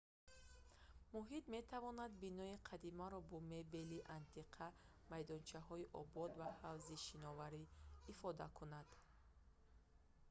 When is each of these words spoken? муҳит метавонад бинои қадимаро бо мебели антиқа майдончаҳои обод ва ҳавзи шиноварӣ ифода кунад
муҳит 1.15 1.45
метавонад 1.57 2.11
бинои 2.23 2.61
қадимаро 2.69 3.19
бо 3.29 3.37
мебели 3.51 4.05
антиқа 4.17 4.67
майдончаҳои 5.11 5.89
обод 6.01 6.29
ва 6.39 6.47
ҳавзи 6.61 6.95
шиноварӣ 7.05 7.63
ифода 8.13 8.47
кунад 8.57 8.87